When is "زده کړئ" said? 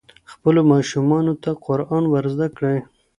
2.33-2.77